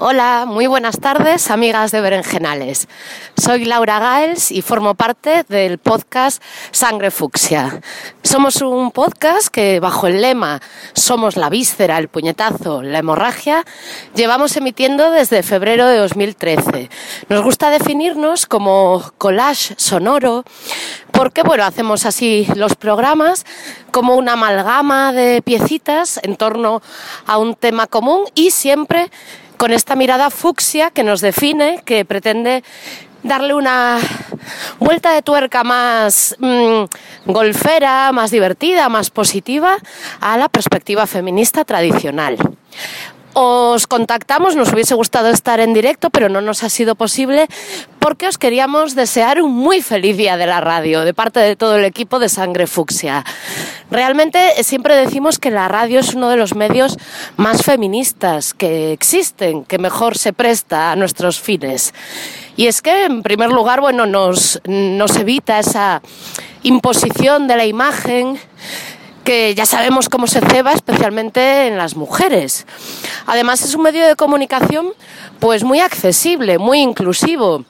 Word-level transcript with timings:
Hola, 0.00 0.44
muy 0.44 0.66
buenas 0.66 0.98
tardes, 0.98 1.52
amigas 1.52 1.92
de 1.92 2.00
Berenjenales. 2.00 2.88
Soy 3.36 3.64
Laura 3.64 4.00
Gaels 4.00 4.50
y 4.50 4.60
formo 4.60 4.96
parte 4.96 5.44
del 5.48 5.78
podcast 5.78 6.42
Sangre 6.72 7.12
Fucsia. 7.12 7.80
Somos 8.24 8.60
un 8.60 8.90
podcast 8.90 9.48
que, 9.48 9.78
bajo 9.78 10.08
el 10.08 10.20
lema 10.20 10.60
Somos 10.94 11.36
la 11.36 11.48
víscera, 11.48 11.98
el 11.98 12.08
puñetazo, 12.08 12.82
la 12.82 12.98
hemorragia, 12.98 13.64
llevamos 14.16 14.56
emitiendo 14.56 15.12
desde 15.12 15.44
febrero 15.44 15.86
de 15.86 15.98
2013. 15.98 16.90
Nos 17.28 17.42
gusta 17.44 17.70
definirnos 17.70 18.46
como 18.46 19.12
collage 19.16 19.74
sonoro 19.76 20.42
porque, 21.12 21.42
bueno, 21.42 21.62
hacemos 21.62 22.04
así 22.04 22.48
los 22.56 22.74
programas 22.74 23.46
como 23.92 24.16
una 24.16 24.32
amalgama 24.32 25.12
de 25.12 25.40
piecitas 25.40 26.18
en 26.24 26.34
torno 26.34 26.82
a 27.26 27.38
un 27.38 27.54
tema 27.54 27.86
común 27.86 28.24
y 28.34 28.50
siempre 28.50 29.12
con 29.56 29.72
esta 29.72 29.96
mirada 29.96 30.30
fucsia 30.30 30.90
que 30.90 31.04
nos 31.04 31.20
define, 31.20 31.82
que 31.84 32.04
pretende 32.04 32.62
darle 33.22 33.54
una 33.54 33.98
vuelta 34.78 35.12
de 35.12 35.22
tuerca 35.22 35.64
más 35.64 36.36
mm, 36.38 36.84
golfera, 37.26 38.12
más 38.12 38.30
divertida, 38.30 38.88
más 38.88 39.10
positiva 39.10 39.76
a 40.20 40.36
la 40.36 40.48
perspectiva 40.48 41.06
feminista 41.06 41.64
tradicional. 41.64 42.36
Os 43.36 43.88
contactamos, 43.88 44.54
nos 44.54 44.72
hubiese 44.72 44.94
gustado 44.94 45.28
estar 45.30 45.58
en 45.58 45.74
directo, 45.74 46.08
pero 46.08 46.28
no 46.28 46.40
nos 46.40 46.62
ha 46.62 46.68
sido 46.68 46.94
posible 46.94 47.48
porque 47.98 48.28
os 48.28 48.38
queríamos 48.38 48.94
desear 48.94 49.42
un 49.42 49.52
muy 49.52 49.82
feliz 49.82 50.16
día 50.16 50.36
de 50.36 50.46
la 50.46 50.60
radio 50.60 51.04
de 51.04 51.14
parte 51.14 51.40
de 51.40 51.56
todo 51.56 51.76
el 51.76 51.84
equipo 51.84 52.20
de 52.20 52.28
Sangre 52.28 52.68
Fucsia. 52.68 53.24
Realmente 53.90 54.38
siempre 54.62 54.94
decimos 54.94 55.40
que 55.40 55.50
la 55.50 55.66
radio 55.66 55.98
es 55.98 56.14
uno 56.14 56.28
de 56.28 56.36
los 56.36 56.54
medios 56.54 56.96
más 57.36 57.64
feministas 57.64 58.54
que 58.54 58.92
existen, 58.92 59.64
que 59.64 59.78
mejor 59.78 60.16
se 60.16 60.32
presta 60.32 60.92
a 60.92 60.96
nuestros 60.96 61.40
fines. 61.40 61.92
Y 62.56 62.68
es 62.68 62.82
que, 62.82 63.06
en 63.06 63.24
primer 63.24 63.50
lugar, 63.50 63.80
bueno, 63.80 64.06
nos, 64.06 64.60
nos 64.64 65.16
evita 65.16 65.58
esa 65.58 66.02
imposición 66.62 67.48
de 67.48 67.56
la 67.56 67.66
imagen 67.66 68.38
que 69.24 69.54
ya 69.54 69.66
sabemos 69.66 70.08
cómo 70.08 70.26
se 70.26 70.40
ceba, 70.40 70.72
especialmente 70.72 71.66
en 71.66 71.78
las 71.78 71.96
mujeres. 71.96 72.66
Además 73.26 73.62
es 73.62 73.74
un 73.74 73.82
medio 73.82 74.06
de 74.06 74.16
comunicación 74.16 74.88
pues 75.40 75.64
muy 75.64 75.80
accesible, 75.80 76.58
muy 76.58 76.80
inclusivo. 76.80 77.64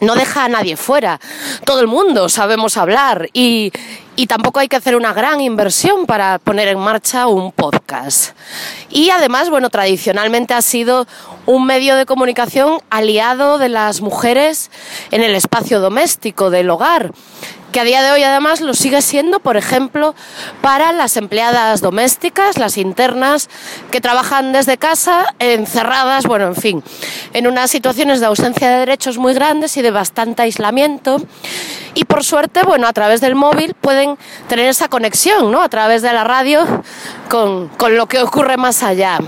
No 0.00 0.14
deja 0.14 0.44
a 0.44 0.48
nadie 0.48 0.76
fuera. 0.76 1.20
Todo 1.64 1.80
el 1.80 1.86
mundo 1.86 2.28
sabemos 2.28 2.76
hablar 2.76 3.28
y, 3.32 3.72
y 4.20 4.26
tampoco 4.26 4.60
hay 4.60 4.68
que 4.68 4.76
hacer 4.76 4.96
una 4.96 5.14
gran 5.14 5.40
inversión 5.40 6.04
para 6.04 6.38
poner 6.38 6.68
en 6.68 6.78
marcha 6.78 7.26
un 7.26 7.52
podcast. 7.52 8.34
Y 8.90 9.08
además, 9.08 9.48
bueno, 9.48 9.70
tradicionalmente 9.70 10.52
ha 10.52 10.60
sido 10.60 11.06
un 11.46 11.64
medio 11.64 11.96
de 11.96 12.04
comunicación 12.04 12.82
aliado 12.90 13.56
de 13.56 13.70
las 13.70 14.02
mujeres 14.02 14.70
en 15.10 15.22
el 15.22 15.34
espacio 15.34 15.80
doméstico 15.80 16.50
del 16.50 16.68
hogar 16.68 17.12
que 17.72 17.80
a 17.80 17.84
día 17.84 18.02
de 18.02 18.10
hoy 18.10 18.22
además 18.22 18.60
lo 18.60 18.74
sigue 18.74 19.00
siendo, 19.00 19.38
por 19.38 19.56
ejemplo, 19.56 20.14
para 20.60 20.92
las 20.92 21.16
empleadas 21.16 21.80
domésticas, 21.80 22.58
las 22.58 22.76
internas, 22.76 23.48
que 23.92 24.00
trabajan 24.00 24.52
desde 24.52 24.76
casa, 24.76 25.34
encerradas, 25.38 26.26
bueno, 26.26 26.48
en 26.48 26.56
fin, 26.56 26.84
en 27.32 27.46
unas 27.46 27.70
situaciones 27.70 28.20
de 28.20 28.26
ausencia 28.26 28.68
de 28.70 28.78
derechos 28.80 29.18
muy 29.18 29.34
grandes 29.34 29.76
y 29.76 29.82
de 29.82 29.92
bastante 29.92 30.42
aislamiento. 30.42 31.22
Y 31.94 32.04
por 32.04 32.24
suerte, 32.24 32.62
bueno, 32.62 32.86
a 32.86 32.92
través 32.92 33.20
del 33.20 33.34
móvil 33.34 33.74
pueden 33.74 34.16
tener 34.48 34.68
esa 34.68 34.88
conexión, 34.88 35.50
¿no? 35.50 35.62
A 35.62 35.68
través 35.68 36.02
de 36.02 36.12
la 36.12 36.24
radio 36.24 36.64
con, 37.28 37.68
con 37.68 37.96
lo 37.96 38.06
que 38.06 38.20
ocurre 38.20 38.56
más 38.56 38.82
allá. 38.82 39.18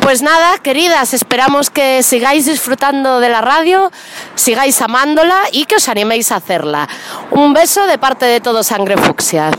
Pues 0.00 0.22
nada, 0.22 0.58
queridas, 0.58 1.14
esperamos 1.14 1.68
que 1.68 2.04
sigáis 2.04 2.46
disfrutando 2.46 3.18
de 3.18 3.28
la 3.28 3.40
radio, 3.40 3.90
sigáis 4.36 4.80
amándola 4.80 5.42
y 5.50 5.64
que 5.64 5.76
os 5.76 5.88
animéis 5.88 6.30
a 6.30 6.36
hacerla. 6.36 6.88
Un 7.32 7.52
beso 7.52 7.86
de 7.86 7.98
parte 7.98 8.24
de 8.24 8.40
todo 8.40 8.62
Sangre 8.62 8.96
Fucsia. 8.96 9.50